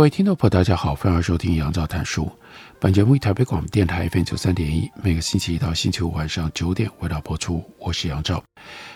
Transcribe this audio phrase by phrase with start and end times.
[0.00, 2.26] 各位听众朋友，大家好，欢迎收听杨照谈书。
[2.78, 7.62] 本节目以台北广播电台 FM 九三点一，每个星期一到星期五晚上九点为大家播出。
[7.78, 8.42] 我是杨照。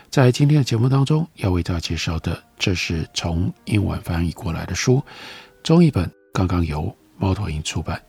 [0.08, 5.02] 在今天的节目当中，要为大家介绍的，这是从英文翻译过来的书，
[5.62, 8.02] 中译本刚刚由猫头鹰出版。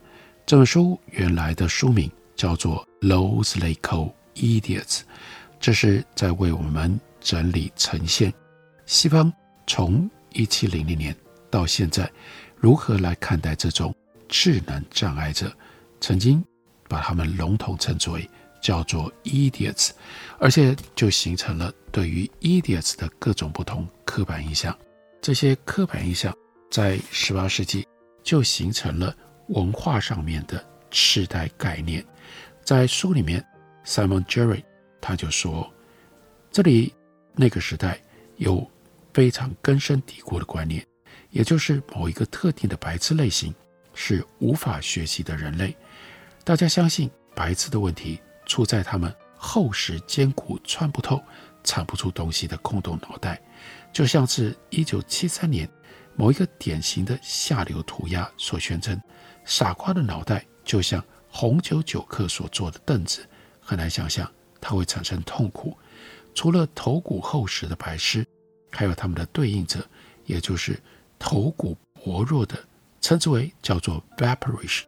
[0.46, 5.00] 这本书原来的书名叫做《Those They Call Idiots》，
[5.60, 8.34] 这是在为我们整理呈现
[8.86, 9.34] 西方
[9.68, 11.14] 从一七零零年
[11.52, 12.10] 到现在。
[12.58, 13.94] 如何来看待这种
[14.28, 15.52] 智能障碍者？
[16.02, 16.44] 曾经
[16.88, 18.30] 把他们笼统称之为
[18.62, 19.92] 叫做 idiots，
[20.40, 24.78] 而且就形成了对于 idiots 的各种不同刻板印象。
[25.22, 26.36] 这些刻板印象
[26.70, 27.88] 在十八世纪
[28.24, 29.16] 就形成了
[29.48, 32.06] 文化上面的世代概念。
[32.64, 33.44] 在书里面
[33.86, 34.64] ，Simon Gerry
[35.00, 35.72] 他就说，
[36.52, 36.94] 这里
[37.36, 38.00] 那个时代
[38.38, 38.70] 有
[39.14, 40.86] 非常根深蒂固的观念。
[41.30, 43.54] 也就是某一个特定的白痴类型
[43.94, 45.76] 是无法学习的人类。
[46.44, 51.22] 大家相信白痴的问题出在他们厚实坚固、穿不透、
[51.64, 53.42] 产不出东西的空洞脑袋，
[53.92, 55.70] 就像是一九七三年
[56.16, 59.00] 某一个典型的下流涂鸦所宣称：
[59.44, 63.28] 傻瓜的脑袋就像红酒酒客所坐的凳子，
[63.60, 65.78] 很难想象它会产生痛苦。
[66.34, 68.26] 除了头骨厚实的白痴，
[68.72, 69.86] 还有他们的对应者，
[70.26, 70.80] 也就是。
[71.20, 72.58] 头骨薄弱的，
[73.02, 74.84] 称之为叫做 vaporish，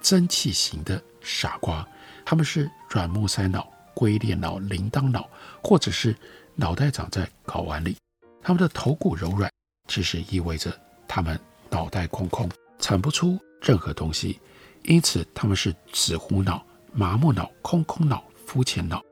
[0.00, 1.86] 蒸汽型的傻瓜，
[2.24, 5.28] 他们是软木塞脑、龟裂脑、铃铛脑，
[5.62, 6.16] 或者是
[6.54, 7.96] 脑袋长在睾丸里。
[8.42, 9.50] 他们的头骨柔软，
[9.88, 11.38] 其实意味着他们
[11.70, 14.40] 脑袋空空，产不出任何东西，
[14.84, 19.02] 因此他们是纸糊脑、麻木脑、空空脑、肤浅脑。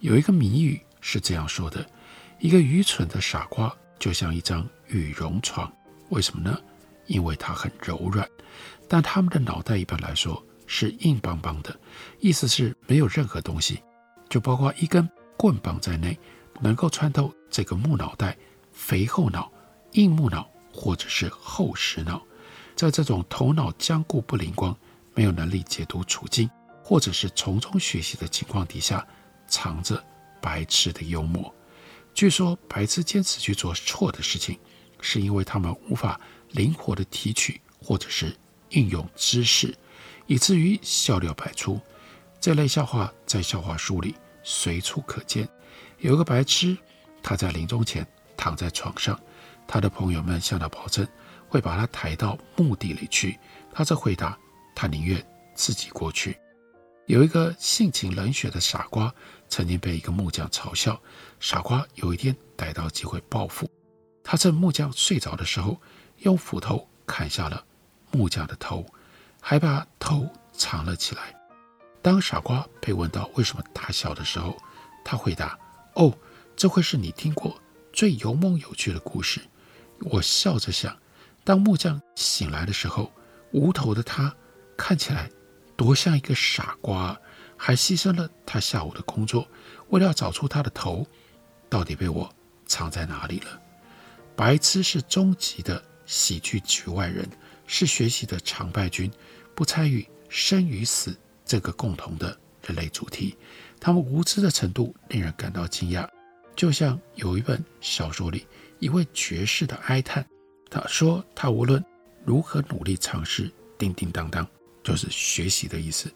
[0.00, 1.84] 有一个谜语是这样说的：
[2.38, 5.72] 一个愚蠢的傻瓜就像一张羽绒床。
[6.10, 6.58] 为什么呢？
[7.06, 8.28] 因为它很柔软，
[8.86, 11.74] 但他们的脑袋一般来说是硬邦邦的，
[12.20, 13.82] 意思是没有任何东西，
[14.28, 16.18] 就包括一根棍棒在内，
[16.60, 18.36] 能够穿透这个木脑袋、
[18.72, 19.50] 肥厚脑、
[19.92, 22.22] 硬木脑或者是厚实脑。
[22.76, 24.76] 在这种头脑僵固不灵光、
[25.14, 26.48] 没有能力解读处境，
[26.82, 29.06] 或者是从中学习的情况底下，
[29.46, 30.04] 藏着
[30.42, 31.54] 白痴的幽默。
[32.12, 34.58] 据说白痴坚持去做错的事情。
[35.00, 36.20] 是因为他们无法
[36.50, 38.36] 灵活地提取或者是
[38.70, 39.74] 应用知识，
[40.26, 41.80] 以至于笑料百出。
[42.40, 45.48] 这类笑话在笑话书里随处可见。
[45.98, 46.76] 有一个白痴，
[47.22, 49.18] 他在临终前躺在床上，
[49.66, 51.06] 他的朋友们向他保证
[51.48, 53.38] 会把他抬到墓地里去，
[53.72, 54.38] 他则回答
[54.74, 56.38] 他宁愿自己过去。
[57.06, 59.12] 有一个性情冷血的傻瓜，
[59.48, 61.00] 曾经被一个木匠嘲笑。
[61.40, 63.68] 傻瓜有一天逮到机会报复。
[64.30, 65.80] 他趁木匠睡着的时候，
[66.18, 67.64] 用斧头砍下了
[68.10, 68.84] 木匠的头，
[69.40, 71.34] 还把头藏了起来。
[72.02, 74.54] 当傻瓜被问到为什么大笑的时候，
[75.02, 75.58] 他回答
[75.96, 76.12] ：“哦，
[76.54, 77.58] 这会是你听过
[77.90, 79.40] 最有梦有趣的故事。”
[80.12, 80.94] 我笑着想，
[81.42, 83.10] 当木匠醒来的时候，
[83.52, 84.36] 无头的他
[84.76, 85.30] 看起来
[85.74, 87.18] 多像一个傻瓜，
[87.56, 89.48] 还牺牲了他下午的工作，
[89.88, 91.06] 为了要找出他的头
[91.70, 92.30] 到底被我
[92.66, 93.62] 藏在哪里了。
[94.38, 97.28] 白痴是终极的喜剧局外人，
[97.66, 99.10] 是学习的常败军，
[99.52, 103.36] 不参与生与死这个共同的人类主题。
[103.80, 106.08] 他们无知的程度令人感到惊讶，
[106.54, 108.46] 就像有一本小说里
[108.78, 110.24] 一位爵士的哀叹，
[110.70, 111.84] 他说他无论
[112.24, 114.46] 如何努力尝试，叮叮当当
[114.84, 116.08] 就是学习的意思，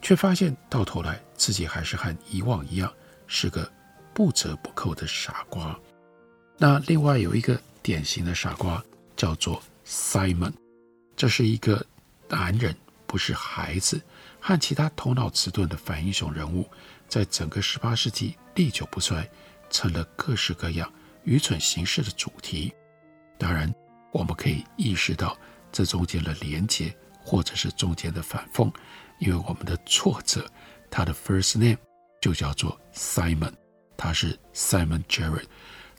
[0.00, 2.90] 却发现到头来自己还是和以往一样，
[3.26, 3.70] 是个
[4.14, 5.78] 不折不扣的傻瓜。
[6.56, 8.82] 那另外有一个典型的傻瓜
[9.16, 10.52] 叫做 Simon，
[11.16, 11.84] 这是一个
[12.28, 12.74] 男人，
[13.06, 14.00] 不是孩子，
[14.40, 16.68] 和其他头脑迟钝的反英雄人物，
[17.08, 19.28] 在整个十八世纪历久不衰，
[19.68, 20.90] 成了各式各样
[21.24, 22.72] 愚蠢行事的主题。
[23.36, 23.72] 当然，
[24.12, 25.36] 我们可以意识到
[25.72, 28.72] 这中间的连结，或者是中间的反讽，
[29.18, 30.48] 因为我们的作者
[30.88, 31.78] 他的 first name
[32.20, 33.52] 就叫做 Simon，
[33.96, 35.42] 他是 Simon Gerry。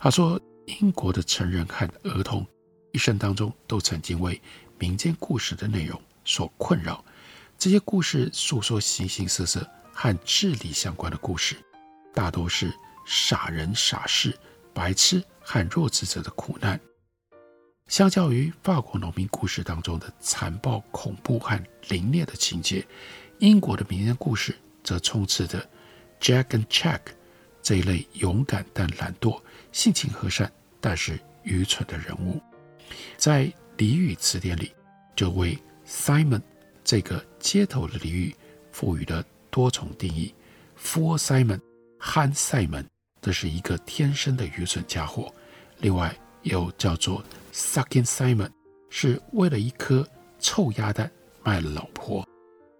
[0.06, 2.46] 他说，英国的成人和儿童
[2.92, 4.40] 一生当中都曾经为
[4.78, 7.04] 民间故事的内容所困扰。
[7.58, 11.56] 这些故事诉说形形色色和智力相关的故事，
[12.14, 12.72] 大多是
[13.04, 14.38] 傻人傻事、
[14.76, 16.80] 白痴和弱智者的苦难。
[17.88, 21.60] 相较于法国农民故事当中的残暴、恐怖和
[21.90, 22.86] 凌虐的情节，
[23.40, 25.68] 英国的民间故事则充斥着
[26.22, 27.02] Jack and Jack
[27.64, 29.42] 这一类勇敢但懒惰、
[29.76, 30.50] 性情和善
[30.80, 32.42] 但是愚蠢的人物。
[33.18, 34.74] 在俚语词典里，
[35.18, 36.42] 就为 Simon
[36.82, 38.34] 这个街头的俚语
[38.72, 40.34] 赋予了多重定义
[40.82, 41.60] For Simon，
[42.00, 42.88] 憨赛门，
[43.22, 45.30] 这是一个天生的愚蠢家伙；
[45.80, 47.22] 另外又叫做
[47.52, 48.52] Sucking Simon，
[48.90, 50.08] 是为了一颗
[50.40, 51.12] 臭鸭蛋
[51.44, 52.26] 卖了老婆。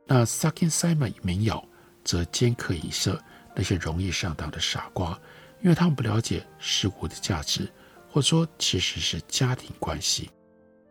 [0.06, 1.62] 那 Sucking Simon 民谣
[2.06, 3.22] 则尖刻影射
[3.54, 5.20] 那些容易上当的傻瓜，
[5.66, 7.68] 因为他们不了解事物的价值，
[8.08, 10.30] 或者说其实是家庭关系。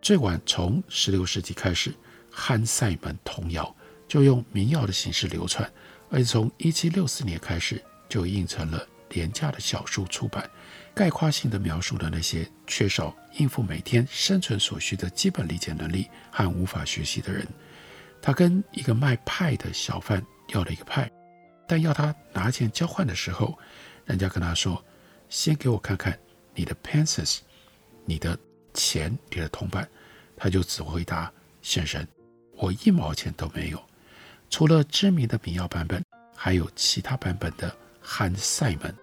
[0.02, 1.94] 最晚从十六世纪开始，
[2.28, 3.72] 汉赛门童谣
[4.08, 5.72] 就用民谣的形式流传，
[6.10, 10.50] 而且从一七六四年开始就印成了廉价的小书出版。
[10.92, 17.46] 概括性的描述了那些缺少应付每天生存所需的基本理解能力和无法学习的人。
[18.20, 21.08] 他跟一个卖派的小贩要了一个派，
[21.68, 23.56] 但要他拿钱交换的时候，
[24.04, 24.84] 人家跟他说
[25.28, 26.18] ：“先给我看看
[26.54, 27.38] 你的 pences，
[28.04, 28.38] 你的
[28.72, 29.88] 钱，你的铜板。”
[30.36, 32.06] 他就只回答：“先生，
[32.52, 33.82] 我一毛钱都没有。”
[34.50, 36.04] 除了知名的民谣版本，
[36.36, 38.94] 还有其他版本的憨赛门。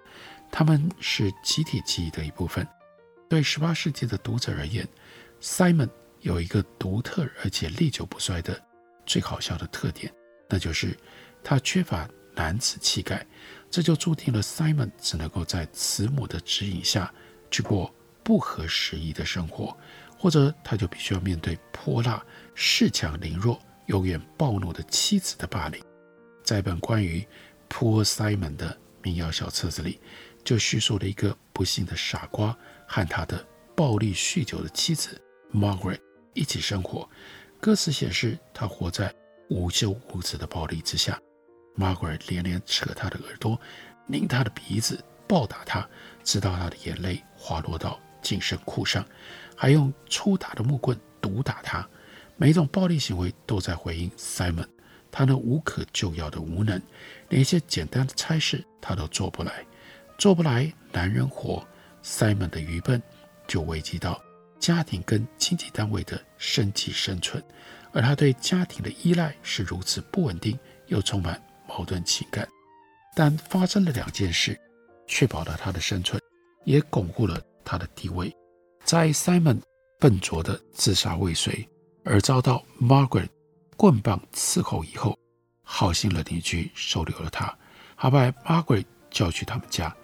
[0.52, 2.68] 他们是集体记忆的一部分。
[3.30, 4.88] 对十八世纪的读者而言
[5.42, 5.90] ，Simon
[6.20, 8.62] 有一个独特而且历久不衰的
[9.06, 10.14] 最好笑的特点，
[10.50, 10.98] 那就是
[11.42, 13.26] 他缺乏男子气概。
[13.72, 17.12] 这就注定了 Simon 只能够在慈母的指引下
[17.50, 17.92] 去过
[18.22, 19.76] 不合时宜的生活，
[20.20, 22.24] 或者他就必须要面对泼辣、
[22.56, 25.82] 恃强凌弱、永远暴怒的妻子的霸凌。
[26.44, 27.26] 在一本关于
[27.70, 30.00] Poor Simon 的民谣小册子里。
[30.44, 32.58] 就叙述了一个不幸的傻瓜
[32.88, 33.46] 和他的
[33.76, 35.22] 暴力酗酒的妻子
[35.54, 36.00] Margaret
[36.34, 37.08] 一起生活。
[37.60, 39.14] 歌词显示，他活在
[39.52, 41.22] 无休无止的暴力之下。
[41.78, 43.60] Margaret 连连扯他的耳朵，
[44.08, 45.88] 拧他的鼻子，暴打他，
[46.24, 49.06] 直到他的眼泪滑落到紧身裤上，
[49.56, 51.88] 还用粗大的木棍毒打他。
[52.38, 54.68] 每一种暴力行为都在回应 Simon
[55.12, 56.82] 他那无可救药的无能，
[57.30, 59.66] 连一些简单的差事他都做不来。
[60.18, 61.66] 做不来男人活
[62.04, 63.02] ，Simon 的愚笨
[63.48, 64.22] 就危及到
[64.60, 67.44] 家庭跟经济单位的生计生存，
[67.92, 70.58] 而他对家庭的依赖是如此不稳定
[70.88, 71.42] 又充满
[71.72, 72.48] 矛盾情感。
[73.16, 74.60] 但发生了两件事，
[75.08, 76.22] 确保了他的生存，
[76.66, 78.34] 也巩固了他的地位。
[78.84, 79.62] 在 Simon
[80.00, 81.68] 笨拙的自杀未遂
[82.04, 83.30] 而遭到 Margaret
[83.78, 85.18] 棍棒伺候以后，
[85.64, 87.58] 好心的邻居收留了他，
[87.96, 89.96] 还把 Margaret 叫去他们家。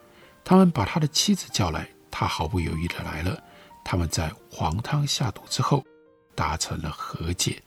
[0.43, 3.41] 他们把他的妻子叫来，他毫不犹豫的来了。
[3.83, 5.83] 他们在黄汤下肚之后，
[6.35, 7.61] 达成了和解。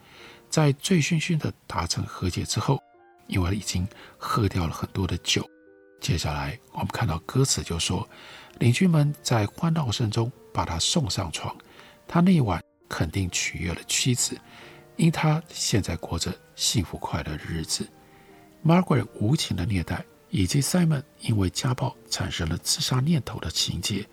[0.51, 2.79] 在醉醺醺的达成和解之后，
[3.31, 5.49] 因为已经喝掉了很多的酒，
[6.01, 8.09] 接下来我们看到歌词就说，
[8.59, 11.57] 邻居们在欢闹声中把他送上床。
[12.07, 14.39] 他那一晚肯定取悦了妻子，
[14.97, 17.89] 因他现在过着幸福快乐的日子。
[18.65, 20.05] Margaret 无情的虐待。
[20.33, 24.07] 以及 Simon 因为家暴产生了自杀念头的情节，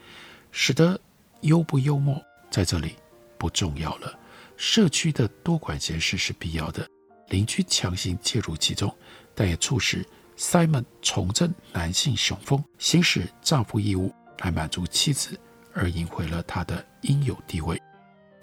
[0.52, 1.00] 使得
[1.42, 2.20] 幽不幽默
[2.50, 2.96] 在这里
[3.38, 4.18] 不重要了。
[4.56, 6.90] 社区的多管闲事是必要的，
[7.30, 8.94] 邻居强行介入其中，
[9.36, 10.06] 但也促使
[10.38, 15.40] Simon 重振男性雄风，行使丈夫义务来满足妻子，
[15.74, 17.82] 而赢回了他的应有地位。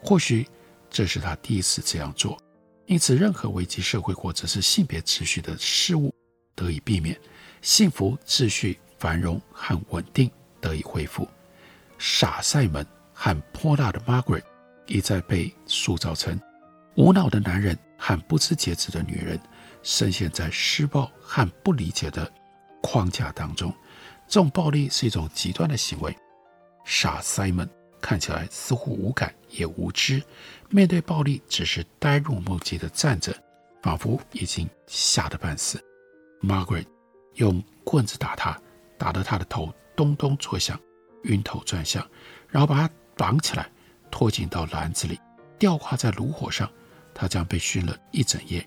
[0.03, 0.47] 或许
[0.91, 2.39] 这是他第一次这样做，
[2.87, 6.15] 因此任何危及社会或者是性别秩序的事物
[6.55, 7.19] 得以避免。
[7.63, 11.27] 幸福、秩序、繁荣和稳定得以恢复。
[11.97, 14.43] 傻塞门和泼辣的 Margaret
[14.87, 16.39] 一再被塑造成
[16.97, 19.41] 无脑的男人和不知节制的女人，
[19.83, 22.31] 深陷在施暴和不理解的
[22.83, 23.73] 框架当中。
[24.29, 26.15] 这种暴力是一种极端的行为。
[26.85, 27.67] 傻赛门
[28.03, 30.23] 看起来似乎无感也无知，
[30.69, 33.35] 面对暴力只是呆若木鸡的站着，
[33.81, 35.83] 仿佛已经吓得半死。
[36.43, 36.85] Margaret。
[37.37, 38.57] 用棍子打他，
[38.97, 40.79] 打得他的头咚咚作响，
[41.25, 42.07] 晕头转向，
[42.49, 43.69] 然后把他绑起来，
[44.09, 45.19] 拖进到篮子里，
[45.59, 46.71] 吊挂在炉火上。
[47.15, 48.67] 他将被熏了一整夜。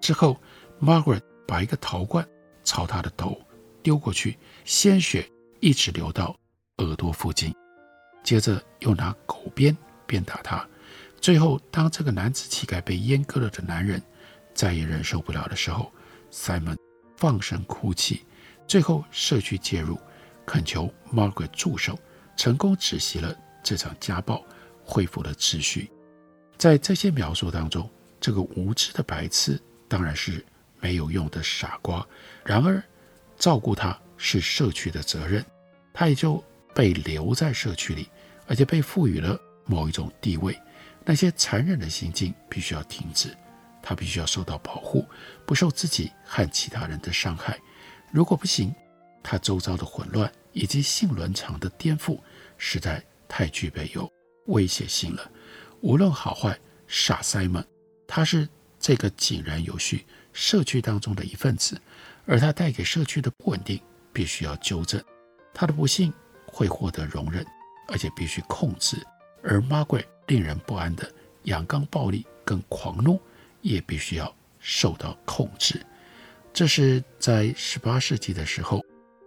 [0.00, 0.40] 之后
[0.80, 2.26] ，Margaret 把一个陶罐
[2.64, 3.40] 朝他的头
[3.82, 6.36] 丢过去，鲜血一直流到
[6.78, 7.54] 耳朵附近。
[8.22, 10.66] 接着又拿狗鞭鞭打他。
[11.20, 14.02] 最后，当这个男子气概被阉割了的男人
[14.52, 15.90] 再也忍受不了的时候
[16.30, 16.76] ，Simon
[17.16, 18.24] 放声哭泣。
[18.66, 19.98] 最后，社区介入，
[20.44, 21.98] 恳求 Margaret 助手，
[22.36, 24.44] 成功止息了这场家暴，
[24.84, 25.90] 恢复了秩序。
[26.56, 27.88] 在这些描述当中，
[28.20, 30.44] 这个无知的白痴当然是
[30.80, 32.06] 没有用的傻瓜。
[32.44, 32.82] 然而，
[33.36, 35.44] 照顾他是社区的责任，
[35.92, 36.42] 他也就
[36.74, 38.08] 被留在社区里，
[38.46, 40.58] 而且被赋予了某一种地位。
[41.04, 43.36] 那些残忍的行径必须要停止，
[43.82, 45.06] 他必须要受到保护，
[45.44, 47.58] 不受自己和其他人的伤害。
[48.10, 48.74] 如果不行，
[49.22, 52.18] 他周遭的混乱以及性伦常的颠覆
[52.56, 54.10] 实在太具备有
[54.46, 55.30] 威胁性了。
[55.84, 57.62] 无论好坏，傻 Simon，
[58.06, 58.48] 他是
[58.80, 61.78] 这个井然有序社区当中的一份子，
[62.24, 63.78] 而他带给社区的不稳定
[64.10, 64.98] 必须要纠正，
[65.52, 66.10] 他的不幸
[66.46, 67.44] 会获得容忍，
[67.88, 68.96] 而且必须控制。
[69.42, 71.06] 而 Margaret 令人不安的
[71.42, 73.20] 阳刚暴力跟狂怒
[73.60, 75.84] 也必须要受到控制。
[76.54, 78.82] 这是在十八世纪的时候，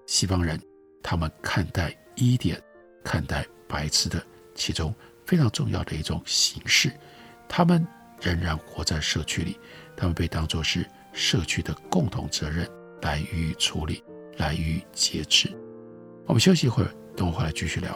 [0.07, 0.59] 西方人
[1.03, 2.59] 他们看待伊甸、
[3.03, 4.91] 看待白痴的其中。
[5.27, 6.91] 非常重要的一种形式，
[7.47, 7.85] 他们
[8.21, 9.59] 仍然活在社区里，
[9.95, 12.67] 他们被当作是社区的共同责任
[13.01, 14.01] 来予以处理，
[14.37, 15.53] 来予以节制。
[16.25, 17.95] 我们休息一会儿，等我回来继续聊。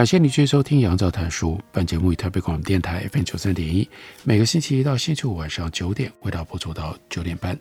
[0.00, 1.56] 感谢你继续收听《杨照谈书》。
[1.70, 3.86] 本节目以台北广播电台 FM 九三点一，
[4.24, 7.54] 每个星期一到星期五晚上九点，为大家播出到九点半。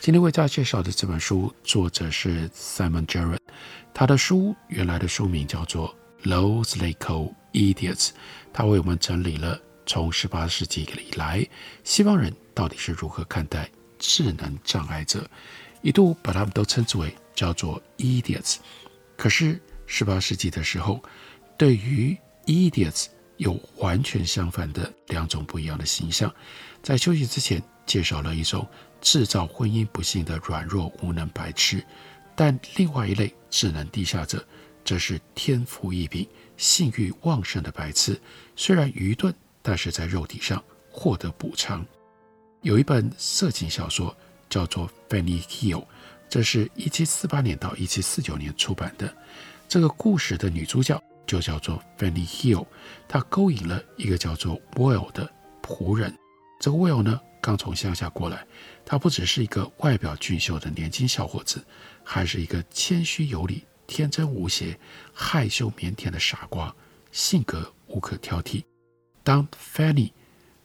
[0.00, 3.38] 今天为大家介绍的这本书，作者是 Simon Gerrard。
[3.94, 5.94] 他的书原来的书名叫做
[6.28, 8.08] 《Those They Call Idiots》。
[8.52, 11.46] 他为我们整理了从十八世纪以来，
[11.84, 13.70] 西方人到底是如何看待
[14.00, 15.24] 智能障碍者，
[15.80, 18.56] 一度把他们都称之为叫做 idiots。
[19.16, 21.00] 可是十八世纪的时候，
[21.56, 23.06] 对于 idiots
[23.36, 26.32] 有完全相反的两种不一样的形象。
[26.82, 28.66] 在休息之前，介绍了一种
[29.00, 31.84] 制造婚姻不幸的软弱无能白痴，
[32.34, 34.44] 但另外一类智能低下者，
[34.84, 38.20] 则是天赋异禀、性欲旺盛的白痴。
[38.56, 41.84] 虽然愚钝，但是在肉体上获得补偿。
[42.62, 44.14] 有一本色情小说
[44.48, 45.80] 叫做《Fanny Hill》，
[46.28, 49.14] 这是一七四八年到一七四九年出版的。
[49.68, 51.02] 这个故事的女主角。
[51.26, 52.66] 就叫做 Fanny Hill，
[53.08, 55.30] 他勾引了一个叫做 Will 的
[55.62, 56.16] 仆人。
[56.60, 58.46] 这个 Will 呢，刚从乡下过来，
[58.84, 61.64] 他不只是一个外表俊秀的年轻小伙子，
[62.02, 64.78] 还是一个谦虚有礼、天真无邪、
[65.12, 66.74] 害羞腼腆的傻瓜，
[67.12, 68.62] 性格无可挑剔。
[69.22, 70.12] 当 Fanny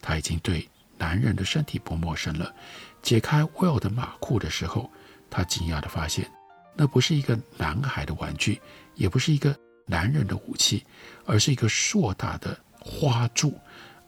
[0.01, 2.53] 他已经对男人的身体不陌生了，
[3.01, 4.91] 解开 Will 的马裤的时候，
[5.29, 6.29] 他惊讶地发现，
[6.75, 8.61] 那不是一个男孩的玩具，
[8.95, 9.57] 也不是一个。
[9.89, 10.85] 男人的武器，
[11.25, 13.57] 而是一个硕大的花柱。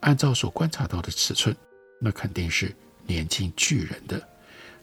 [0.02, 1.56] 按照所观察到的尺寸，
[2.00, 4.22] 那肯定是年轻巨人的。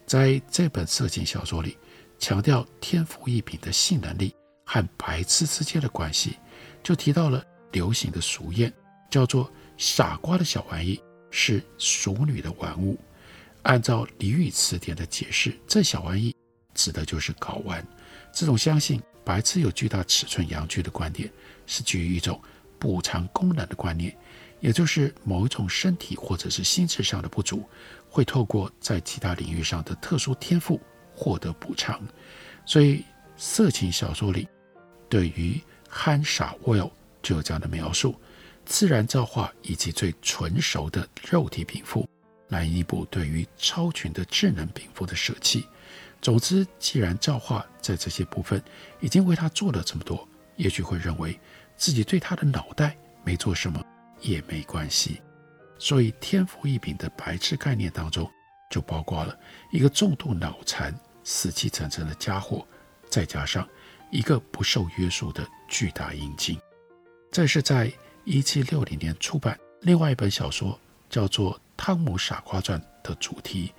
[0.06, 1.76] 在这本色情小说里，
[2.18, 6.36] 强调天赋异禀的性能力和白痴之间的关系，
[6.82, 8.72] 就提到了流行的俗谚，
[9.10, 11.00] 叫做“傻瓜的小玩意
[11.30, 12.98] 是淑女的玩物”。
[13.62, 16.34] 按照俚语词典的解释，这小玩意
[16.74, 17.84] 指的就是睾丸。
[18.32, 21.30] 这种相信白痴有巨大尺寸阳具的观点，
[21.66, 22.40] 是基于一种
[22.78, 24.16] 补偿功能的观念，
[24.58, 27.62] 也就是某一种身体或者是心智上的不足，
[28.08, 30.80] 会透过在其他领域上的特殊天赋
[31.14, 32.00] 获得补偿。
[32.64, 33.04] 所以，
[33.36, 34.48] 色情小说里
[35.10, 38.18] 对于憨傻 Will 就有这样的描述：
[38.64, 42.08] 自然造化以及最纯熟的肉体禀赋，
[42.48, 45.66] 来弥补对于超群的智能禀赋的舍弃。
[46.20, 48.62] 总之，既然造化在这些部分
[49.00, 51.38] 已经为他做了这么多，也许会认为
[51.76, 53.82] 自己对他的脑袋没做什么
[54.20, 55.22] 也没关系。
[55.78, 58.28] 所以，天赋异禀的白痴概念当中，
[58.68, 59.38] 就包括了
[59.70, 62.66] 一个重度脑残、死气沉沉的家伙，
[63.08, 63.66] 再加上
[64.10, 66.58] 一个不受约束的巨大阴茎。
[67.30, 67.92] 这是在
[68.24, 70.76] 一七六零年出版另外一本小说，
[71.08, 73.72] 叫做《汤姆傻瓜传》的主题。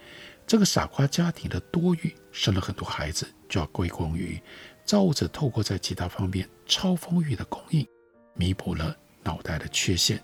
[0.50, 4.42] 这个傻瓜家庭的多育，生了很多孩子，就要归功于
[4.84, 7.88] 造物者透过在其他方面超丰裕的供应，
[8.34, 10.20] 弥补了脑袋的缺陷。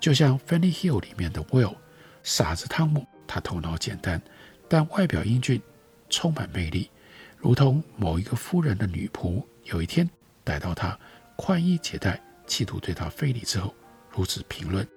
[0.00, 1.76] 就像《Fanny Hill》里面的 Will，
[2.22, 4.22] 傻子汤姆，他头脑简单，
[4.70, 5.60] 但外表英俊，
[6.08, 6.90] 充满魅力，
[7.36, 10.08] 如同某一个夫人的女仆，有一天
[10.44, 10.98] 逮到他
[11.36, 13.74] 宽衣解带，企图对他非礼之后，
[14.10, 14.88] 如此评论：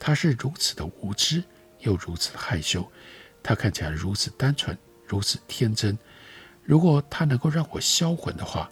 [0.00, 1.44] 他是如此的无知，
[1.78, 2.90] 又如此的害羞。
[3.44, 5.96] 他看起来如此单纯，如此天真。
[6.64, 8.70] 如果他能够让我销魂的话，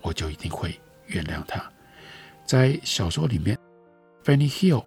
[0.00, 1.62] 我就一定会原谅他。
[2.46, 3.56] 在小说里面
[4.24, 4.86] ，Fanny Hill，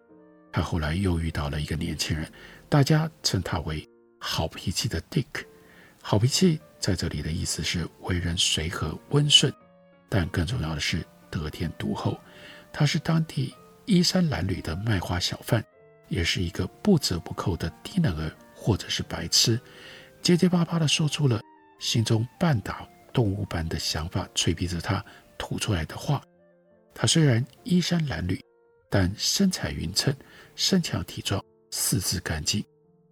[0.51, 2.27] 他后来又遇到了一个年轻人，
[2.67, 3.87] 大家称他为
[4.19, 5.45] 好脾气的 Dick。
[6.01, 9.53] 好脾气在这里的意思是为人随和温顺，
[10.09, 12.19] 但更重要的是得天独厚。
[12.73, 13.53] 他是当地
[13.85, 15.63] 衣衫褴褛的卖花小贩，
[16.07, 18.31] 也是一个不折不扣的低能儿。
[18.67, 19.57] 或者是白痴，
[20.21, 21.39] 结结巴巴地说出了
[21.79, 25.01] 心中半打动物般的想法，催逼着他
[25.37, 26.21] 吐出来的话。
[26.93, 28.41] 他虽然衣衫褴褛，
[28.89, 30.13] 但身材匀称，
[30.53, 32.61] 身强体壮，四肢干净。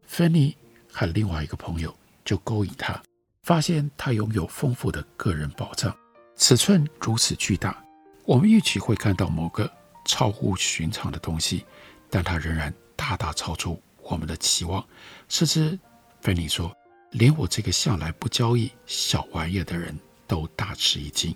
[0.05, 0.53] 芬妮
[0.91, 3.01] 和另外一个朋友就勾引他，
[3.41, 5.95] 发现他拥有丰富的个人宝藏，
[6.35, 7.81] 尺寸如此巨大，
[8.25, 9.71] 我们预期会看到某个
[10.03, 11.65] 超乎寻常的东西，
[12.09, 13.81] 但他仍然大大超出。
[14.05, 14.85] 我们的期望，
[15.27, 15.77] 甚至
[16.21, 16.71] 芬尼说，
[17.11, 21.35] 连我这个向来不交易小玩意的人都大吃一惊。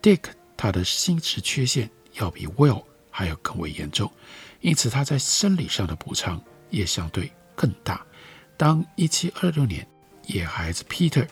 [0.00, 4.10] Dick 他的心智缺陷要比 Will 还要更为严重，
[4.60, 8.06] 因此他在生理上的补偿也相对更大。
[8.56, 9.88] 当1726年
[10.26, 11.26] 野孩子 Peter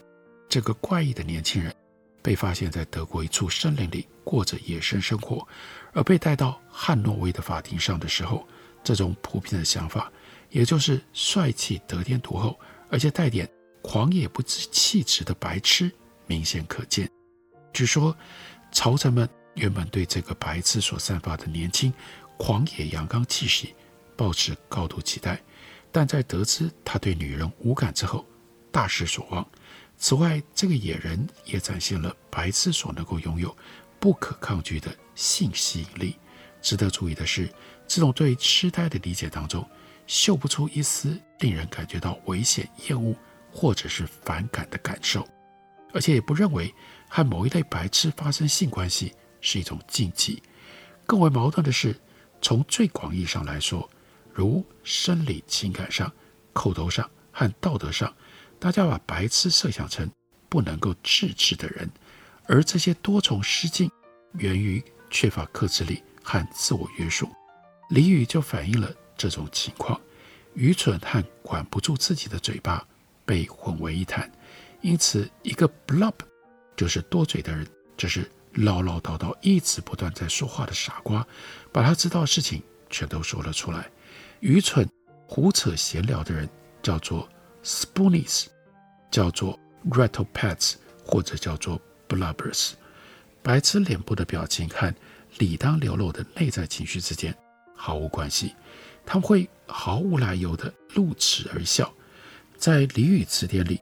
[0.49, 1.75] 这个怪异的年轻人
[2.23, 5.47] 被发现在德国一处森林里过着野生生活，
[5.93, 8.47] 而被带到汉诺威的法庭上的时候，
[8.83, 10.11] 这种普遍的想法。
[10.51, 12.59] 也就是帅气、得天独厚，
[12.91, 13.49] 而且带点
[13.83, 15.91] 狂野不知气质的白痴，
[16.27, 17.11] 明显可见。
[17.73, 18.17] 据说，
[18.73, 21.93] 朝臣们原本对这个白痴所散发的年轻、
[22.37, 23.75] 狂野、阳刚气息
[24.17, 25.43] 抱持高度期待，
[25.93, 28.25] 但在得知他对女人无感之后，
[28.71, 29.47] 大失所望。
[29.99, 33.57] 此外，这个野人也展现了白痴所能够拥有
[33.99, 36.17] 不可抗拒的性吸引力。
[36.61, 37.49] 值得注意的是，
[37.87, 39.67] 这种对痴呆的理解当中。
[40.07, 43.15] 嗅不出一丝令人感觉到危险、厌恶
[43.53, 45.27] 或者是反感的感受，
[45.93, 46.73] 而且也不认为
[47.09, 50.43] 和某一类白痴发生性关系是一种禁忌。
[51.07, 51.95] 更为矛盾的是，
[52.41, 53.89] 从最广义上来说，
[54.33, 56.13] 如生理、情感上、
[56.53, 58.15] 口头上和道德上，
[58.59, 60.11] 大家把白痴设想成
[60.49, 61.91] 不能够自制的人，
[62.47, 63.91] 而这些多重失禁
[64.35, 67.29] 源于缺乏克制力和自我约束。
[67.91, 68.93] 俚语就反映了。
[69.17, 70.01] 这种情况，
[70.55, 72.87] 愚蠢和管不住自己的嘴巴
[73.25, 74.31] 被混为一谈，
[74.81, 76.15] 因此一个 blob
[76.77, 81.27] 就是多嘴的人，就是唠唠叨叨、一直不断在说话的傻瓜，
[81.73, 83.91] 把他知道的事情全都说了出来。
[84.41, 84.89] 愚蠢、
[85.27, 86.49] 胡扯、闲聊的人
[86.83, 87.29] 叫做
[87.65, 88.47] spoonies，
[89.11, 89.59] 叫做
[89.91, 90.75] rattlepates，
[91.05, 92.73] 或者叫做 blubbers。
[93.43, 94.95] 白痴脸部的表情和
[95.39, 97.37] 理当流露的内在情绪之间
[97.75, 98.55] 毫无关系。
[99.07, 101.91] 他们会毫无来由地露齿而笑，
[102.59, 103.81] 在俚语词典里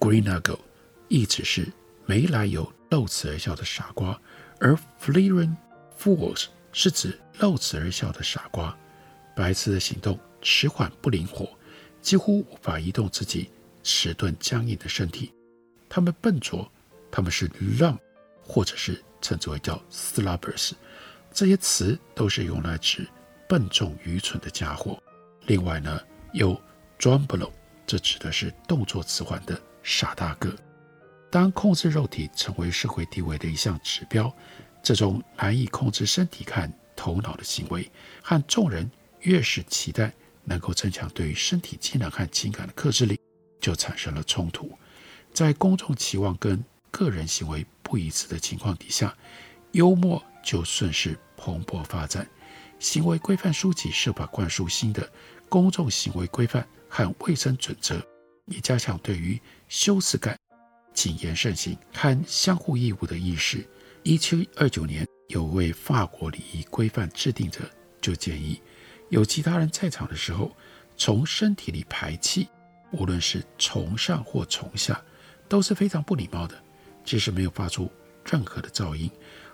[0.00, 0.58] ，Greenogle
[1.06, 1.72] 意指是
[2.04, 4.20] 没来由露齿而笑的傻瓜，
[4.58, 5.54] 而 Fleering
[5.98, 8.76] Fools 是指露齿而笑的傻瓜。
[9.36, 11.48] 白痴的行动迟缓不灵活，
[12.02, 13.48] 几乎无法移动自己
[13.84, 15.32] 迟钝僵硬的身体。
[15.88, 16.70] 他们笨拙，
[17.10, 17.98] 他们是 lump
[18.42, 20.72] 或者是称之为叫 slubbers，
[21.32, 23.06] 这些词都是用来指
[23.48, 25.02] 笨重愚蠢的家伙。
[25.46, 25.98] 另外呢，
[26.32, 26.60] 有
[26.98, 27.50] drumblo，
[27.86, 30.54] 这指的是动作迟缓的傻大个。
[31.30, 34.30] 当控制肉体成为社会地位的一项指标，
[34.82, 37.90] 这种难以控制身体看头脑的行为，
[38.22, 40.12] 和众人越是期待
[40.44, 43.18] 能够增强对于身体机能和情感的克制力，
[43.60, 44.70] 就产生了冲突。
[45.32, 49.14] 在公众期望跟个人行为不一致的情况底下，
[49.72, 52.28] 幽默就顺势蓬勃发展。
[52.78, 55.10] 行为规范书籍设法灌输新的
[55.48, 58.00] 公众行为规范和卫生准则，
[58.46, 60.38] 以加强对于羞耻感。
[60.94, 63.64] 谨言慎行和相互义务的意识。
[64.02, 67.60] 一七二九年，有位法国礼仪规范制定者
[68.00, 68.60] 就建议，
[69.08, 70.50] 有其他人在场的时候，
[70.96, 72.48] 从身体里排气，
[72.90, 75.00] 无论是从上或从下，
[75.48, 76.60] 都是非常不礼貌的。
[77.04, 77.90] 即使没有发出
[78.24, 79.08] 任何的噪音，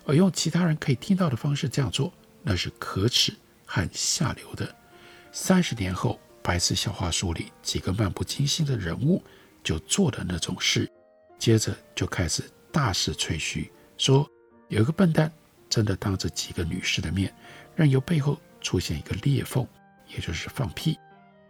[0.06, 2.10] 而用其他人可以听到的方式这样做，
[2.44, 3.34] 那是可耻
[3.66, 4.72] 和下流的。
[5.32, 9.20] 三十年后，白痴笑话书里几个漫不经心的人物
[9.64, 10.88] 就做了那种事。
[11.38, 14.30] 接着就开始大肆吹嘘，说
[14.68, 15.32] 有一个笨蛋
[15.68, 17.34] 真的当着几个女士的面，
[17.74, 19.66] 任由背后出现一个裂缝，
[20.14, 20.96] 也就是放屁，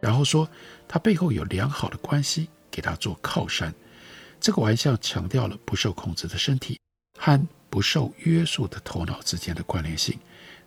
[0.00, 0.48] 然后说
[0.88, 3.74] 他背后有良好的关系给他做靠山。
[4.40, 6.80] 这个玩笑强调了不受控制的身体
[7.18, 10.18] 和不受约束的头脑之间的关联性，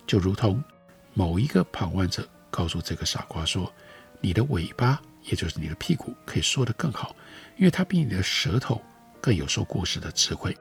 [0.08, 0.64] 就如同
[1.14, 3.72] 某一个旁观者告诉这个傻瓜说
[4.20, 7.16] ：“你的尾巴，也就是你的屁股，可以说得更好，
[7.58, 8.82] 因为它比你的舌头。”
[9.20, 10.56] 更有说故事的智慧，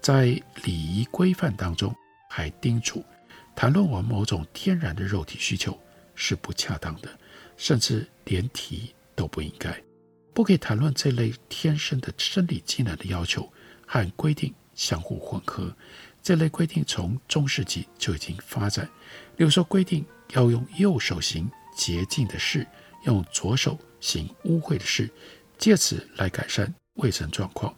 [0.00, 0.24] 在
[0.64, 1.94] 礼仪规范当中，
[2.28, 3.04] 还叮嘱
[3.54, 5.78] 谈论我们某种天然的肉体需求
[6.14, 7.08] 是不恰当的，
[7.56, 9.78] 甚至连提都不应该，
[10.32, 13.48] 不可以谈论这类天生的生理机能的要求
[13.86, 15.72] 和规定相互混合。
[16.22, 18.84] 这类规定从中世纪就已经发展，
[19.36, 20.04] 例如说规定
[20.34, 22.66] 要用右手行洁净的事，
[23.04, 25.10] 用左手行污秽的事，
[25.58, 27.74] 借此来改善卫生状况。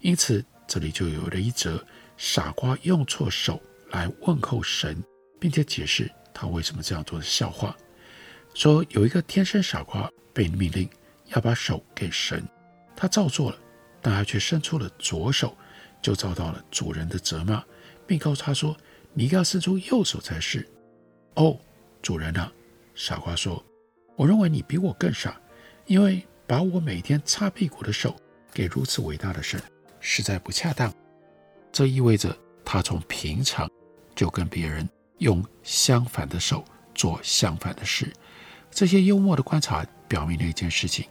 [0.00, 1.82] 因此，这里就有了一则
[2.16, 5.02] 傻瓜用错手来问候神，
[5.38, 7.76] 并且解释他为什么这样做的笑话。
[8.54, 10.88] 说有一个天生傻瓜被命令
[11.28, 12.46] 要把手给神，
[12.96, 13.58] 他照做了，
[14.02, 15.56] 但他却伸出了左手，
[16.02, 17.64] 就遭到了主人的责骂，
[18.06, 18.76] 并告诉他说
[19.12, 20.68] ：“你应该要伸出右手才是。”
[21.34, 21.58] 哦，
[22.02, 22.52] 主人啊，
[22.94, 23.64] 傻瓜说
[24.16, 25.40] ：“我认为你比我更傻，
[25.86, 28.14] 因为把我每天擦屁股的手
[28.52, 29.60] 给如此伟大的神。”
[30.06, 30.92] 实在不恰当，
[31.72, 33.70] 这意味着他从平常
[34.14, 34.86] 就跟别人
[35.16, 36.62] 用相反的手
[36.94, 38.12] 做相反的事。
[38.70, 41.06] 这些幽默的观察表明了一件事情，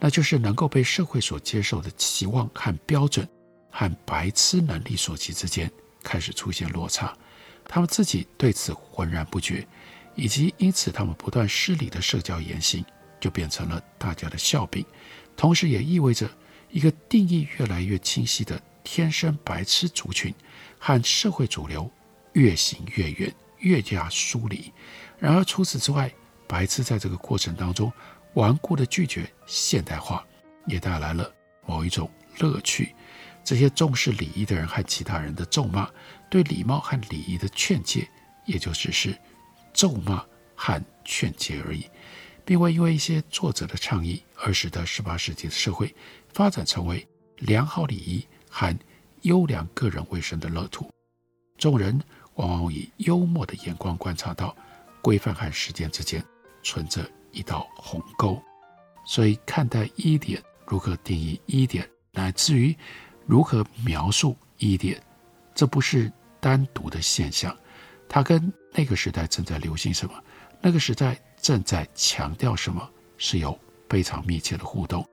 [0.00, 3.28] 那就是能够被社会所接受的期望和标准，
[3.70, 5.70] 和白痴能力所及之间
[6.02, 7.16] 开始出现落差。
[7.64, 9.66] 他们自己对此浑然不觉，
[10.14, 12.84] 以及因此他们不断失礼的社交言行
[13.20, 14.84] 就变成了大家的笑柄，
[15.36, 16.28] 同时也意味着。
[16.74, 20.34] 一个定义越来越清晰的天生白痴族群，
[20.78, 21.90] 和社会主流
[22.32, 24.72] 越行越远，越加疏离。
[25.18, 26.10] 然而除此之外，
[26.48, 27.92] 白痴在这个过程当中
[28.32, 30.24] 顽固的拒绝现代化，
[30.66, 31.30] 也带来了
[31.66, 32.94] 某一种乐趣。
[33.44, 35.88] 这些重视礼仪的人和其他人的咒骂，
[36.30, 38.08] 对礼貌和礼仪的劝诫，
[38.46, 39.16] 也就只是
[39.72, 40.24] 咒骂
[40.54, 41.88] 和劝诫而已，
[42.44, 45.94] 并未因为一些作者的倡议而使得十八世纪的社会。
[46.32, 48.74] 发展成为良好礼仪和
[49.22, 50.90] 优良个人卫生的乐土，
[51.58, 52.00] 众人
[52.36, 54.56] 往往以幽默的眼光观察到
[55.02, 56.24] 规范和实践之间
[56.62, 58.42] 存着一道鸿沟，
[59.04, 62.74] 所以看待一点，如何定义一点，乃至于
[63.26, 65.00] 如何描述一点，
[65.54, 67.56] 这不是单独的现象，
[68.08, 70.14] 它跟那个时代正在流行什么，
[70.60, 73.58] 那个时代正在强调什么，是有
[73.88, 75.06] 非常密切的互动。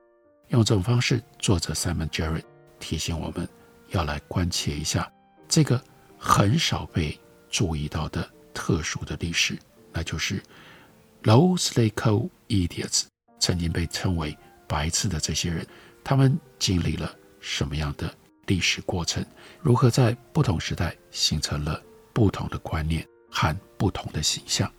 [0.48, 2.42] 用这种方式，作者 Simon Jarrett
[2.78, 3.48] 提醒我们
[3.90, 5.10] 要来关切一下
[5.48, 5.82] 这个
[6.18, 7.18] 很少被
[7.48, 9.58] 注意到的特殊的历史，
[9.92, 10.42] 那就是
[11.22, 13.04] those they call idiots
[13.38, 15.64] 曾经被称为白痴的这些人，
[16.02, 18.14] 他们经历了什么样的
[18.46, 19.24] 历史过程？
[19.60, 24.70] 如何在不同时代形成了不同的观念和不同的形象？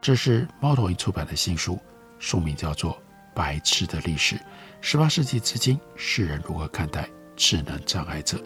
[0.00, 1.78] 这是猫头鹰出版的新书，
[2.18, 2.92] 书名叫做
[3.34, 4.36] 《白痴的历史》。
[4.80, 8.40] 十八世纪至今，世人如何看待智能障碍者？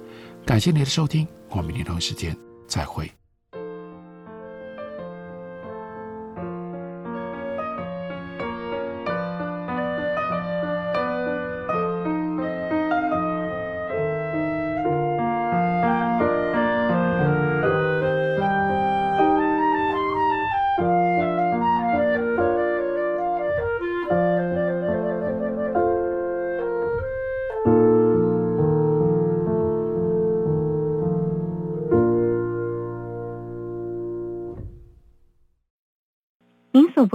[0.47, 2.37] 感谢您的收听，我们明天同一时间
[2.67, 3.12] 再会。